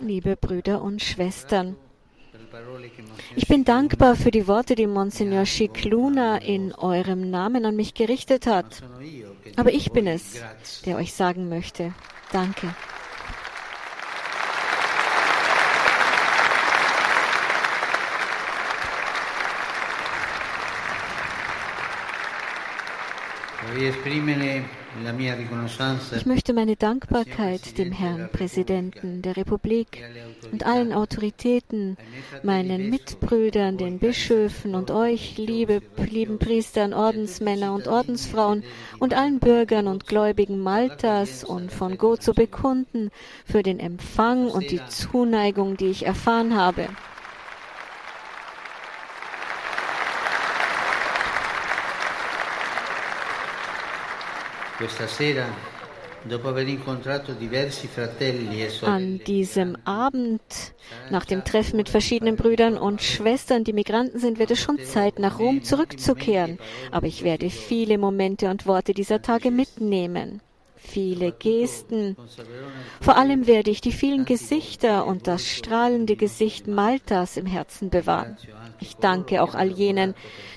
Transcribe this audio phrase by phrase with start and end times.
[0.00, 1.76] Liebe Brüder und Schwestern,
[3.36, 8.46] ich bin dankbar für die Worte, die Monsignor Scicluna in eurem Namen an mich gerichtet
[8.46, 8.82] hat.
[9.56, 10.42] Aber ich bin es,
[10.84, 11.94] der euch sagen möchte,
[12.32, 12.74] danke.
[26.14, 30.02] Ich möchte meine Dankbarkeit dem Herrn Präsidenten der Republik
[30.50, 31.96] und allen Autoritäten,
[32.42, 38.64] meinen Mitbrüdern, den Bischöfen und euch, liebe, lieben Priestern, Ordensmänner und Ordensfrauen
[38.98, 43.10] und allen Bürgern und Gläubigen Maltas und von Gozo bekunden
[43.46, 46.88] für den Empfang und die Zuneigung, die ich erfahren habe.
[58.82, 60.40] An diesem Abend,
[61.10, 65.18] nach dem Treffen mit verschiedenen Brüdern und Schwestern, die Migranten sind, wird es schon Zeit,
[65.18, 66.58] nach Rom zurückzukehren.
[66.90, 70.40] Aber ich werde viele Momente und Worte dieser Tage mitnehmen
[70.82, 72.16] viele Gesten.
[73.00, 78.36] Vor allem werde ich die vielen Gesichter und das strahlende Gesicht Maltas im Herzen bewahren.
[78.80, 80.14] Ich danke auch all jenen,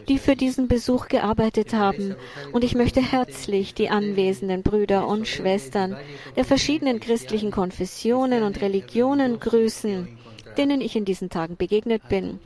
[0.07, 2.15] die für diesen Besuch gearbeitet haben,
[2.51, 5.95] und ich möchte herzlich die anwesenden Brüder und Schwestern
[6.35, 10.07] der verschiedenen christlichen Konfessionen und Religionen grüßen,
[10.57, 12.39] denen ich in diesen Tagen begegnet bin.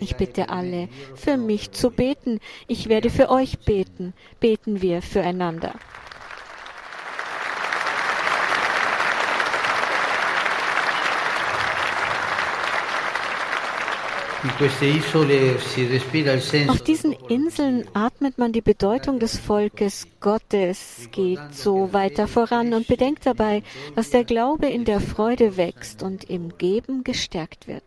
[0.00, 2.40] Ich bitte alle, für mich zu beten.
[2.66, 4.14] Ich werde für euch beten.
[4.40, 5.74] Beten wir füreinander.
[16.68, 22.86] Auf diesen Inseln atmet man die Bedeutung des Volkes Gottes, geht so weiter voran und
[22.86, 23.62] bedenkt dabei,
[23.96, 27.82] dass der Glaube in der Freude wächst und im Geben gestärkt wird.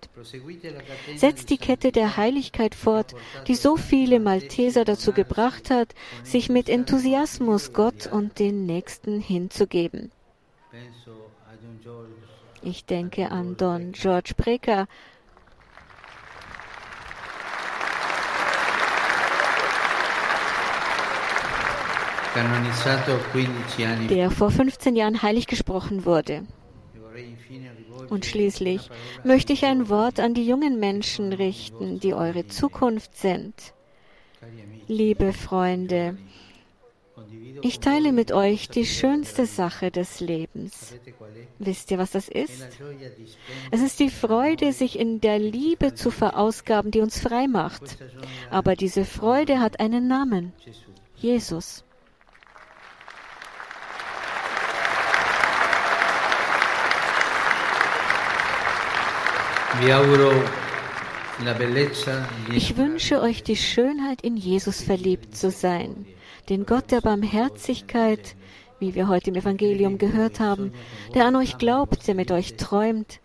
[1.16, 3.16] Setzt die Kette der Heiligkeit fort,
[3.48, 10.12] die so viele Malteser dazu gebracht hat, sich mit Enthusiasmus Gott und den Nächsten hinzugeben.
[12.62, 14.88] Ich denke an Don George Brecker,
[24.10, 26.46] der vor 15 Jahren heilig gesprochen wurde.
[28.10, 28.90] Und schließlich
[29.24, 33.54] möchte ich ein Wort an die jungen Menschen richten, die eure Zukunft sind.
[34.88, 36.18] Liebe Freunde,
[37.62, 40.96] ich teile mit euch die schönste Sache des Lebens.
[41.60, 42.68] Wisst ihr, was das ist?
[43.72, 47.98] Es ist die Freude, sich in der Liebe zu verausgaben, die uns frei macht.
[48.50, 50.52] Aber diese Freude hat einen Namen.
[51.16, 51.86] Jesus.
[62.54, 66.06] Ich wünsche euch die Schönheit, in Jesus verliebt zu sein,
[66.50, 68.36] den Gott der Barmherzigkeit,
[68.80, 70.74] wie wir heute im Evangelium gehört haben,
[71.16, 73.20] der an euch glaubt, der mit euch träumt,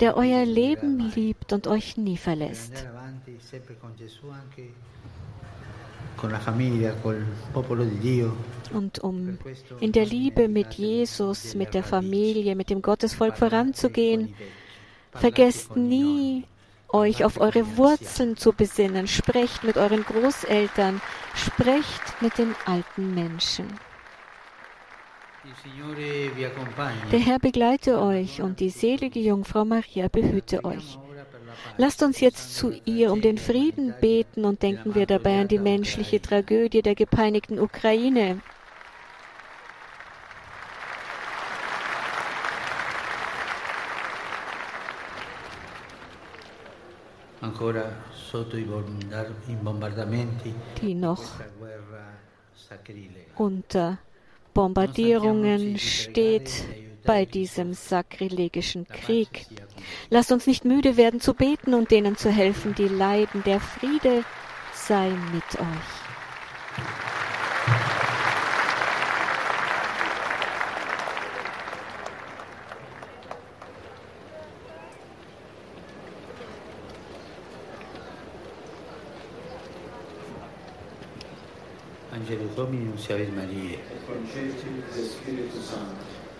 [0.00, 2.86] der euer Leben liebt und euch nie verlässt.
[8.72, 9.38] Und um
[9.80, 14.34] in der Liebe mit Jesus, mit der Familie, mit dem Gottesvolk voranzugehen,
[15.14, 16.44] Vergesst nie,
[16.88, 19.06] euch auf eure Wurzeln zu besinnen.
[19.08, 21.00] Sprecht mit euren Großeltern.
[21.34, 23.66] Sprecht mit den alten Menschen.
[27.10, 30.98] Der Herr begleite euch und die selige Jungfrau Maria behüte euch.
[31.76, 35.58] Lasst uns jetzt zu ihr um den Frieden beten und denken wir dabei an die
[35.58, 38.40] menschliche Tragödie der gepeinigten Ukraine.
[50.80, 51.22] Die noch
[53.36, 53.98] unter
[54.54, 56.64] Bombardierungen steht
[57.04, 59.46] bei diesem sakrilegischen Krieg.
[60.10, 63.42] Lasst uns nicht müde werden zu beten und denen zu helfen, die leiden.
[63.44, 64.24] Der Friede
[64.74, 66.01] sei mit euch.
[82.54, 83.78] Domini, nunciavit Maria.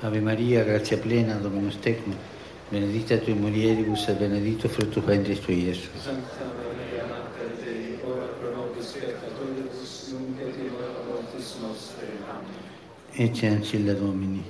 [0.00, 2.14] Ave Maria, grazia plena, Dominus tecum,
[2.70, 5.90] benedicta tui mulieribus et benedictus fructus ventris tui, Iesus.
[6.02, 12.06] Santa Maria, Mater Dei, ora pro nobis peccatoribus, nunc et in hora mortis nostre.
[12.28, 13.28] Amen.
[13.28, 14.42] Ecce ancilla Domini.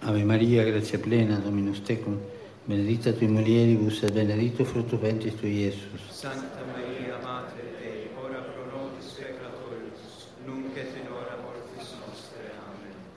[0.00, 2.18] Ave Maria, grazia plena, Dominus tecum,
[2.64, 6.02] benedicta tui mulieribus et benedictus fructus ventris tui, Iesus.
[6.10, 12.50] Santa Maria, Mater Dei, ora pro nobis peccatoribus, nunc et in hora mortis nostre.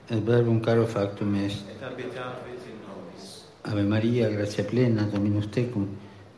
[0.08, 1.64] Et verbum caro factum est.
[1.68, 3.44] Et habitavit in nobis.
[3.64, 5.88] Ave Maria, grazia plena, Dominus tecum,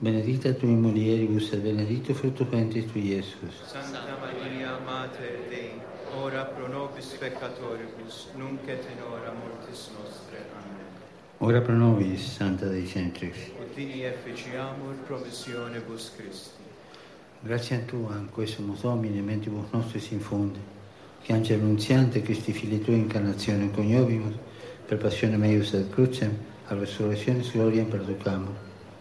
[0.00, 3.60] benedicta tui mulieribus et benedictus fructus ventris tui, Iesus.
[3.66, 5.72] Santa Maria, Mater Dei,
[6.16, 10.38] ora pro nobis peccatoribus, nunc et in hora mortis nostre.
[10.56, 10.86] Amen.
[11.40, 13.36] Ora pro nobis, Santa Dei Centrix.
[13.60, 16.62] Udini efficiamur promissionibus Christi.
[17.42, 20.58] Grazie a Tu, anque sumus Domine, mentibus nostris infunde,
[21.32, 24.34] angelo annunziante Christi Fili Tui incarnazione coniovimus,
[24.86, 26.36] per passione meius et crucem,
[26.66, 28.54] a resurrezione gloria perducamur.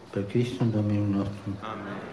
[0.10, 1.58] Per Cristo Dominum nostrum.
[1.62, 2.08] Amen.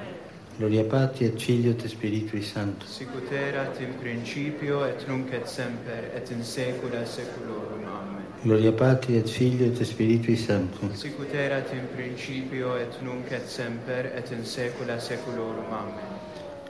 [0.57, 2.87] Gloria Patri et Filio et Spiritui Sancto.
[2.87, 7.85] Sicut erat in principio et nunc et semper et in saecula saeculorum.
[7.85, 8.23] Amen.
[8.43, 10.95] Gloria Patri et Filio et Spiritui Sancto.
[10.95, 15.73] Sicut erat in principio et nunc et semper et in saecula saeculorum.
[15.73, 16.14] Amen.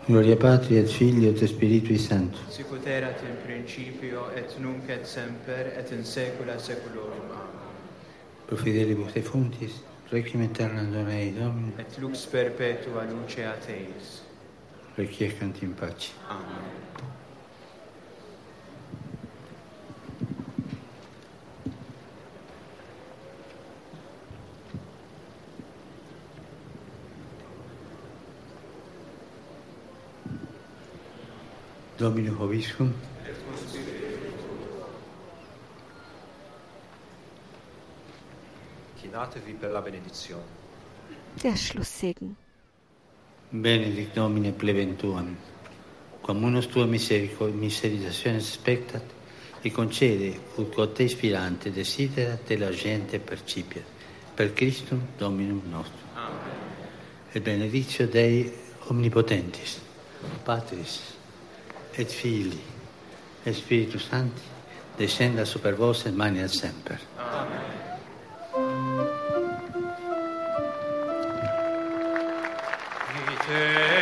[0.07, 2.37] Gloria Patri et Filio et Spiritui Sancto.
[2.51, 7.33] Sicut erat in principio et nunc et semper et in saecula saeculorum.
[8.45, 9.81] Pro fidelibus defunctis,
[10.11, 11.73] requiem aeternam dona ei Domini.
[11.79, 14.21] Et lux perpetua luce a teis.
[14.97, 16.13] Requiescant in pace.
[16.29, 17.24] Amen.
[31.97, 32.93] Dominus Vobiscum,
[39.01, 40.43] Chinatevi per la benedizione.
[41.41, 42.37] Der Schlusssegen.
[43.51, 45.37] benedict Domine plebem Tuam,
[46.21, 49.03] quam unus Tua miserico- misericordiones spectat,
[49.63, 53.85] e concede, ut quod te ispirante desiderat e la gente percipiat,
[54.35, 56.09] per Christum Dominum nostrum.
[57.33, 58.53] Et benedictio Dei
[58.89, 59.81] omnipotentis,
[60.43, 61.01] Patris,
[61.97, 62.61] et Figli
[63.43, 64.41] e Spirito Santo,
[64.97, 66.99] descenda su per voi e mania sempre.
[67.17, 67.73] Amen.
[73.47, 73.94] Amen.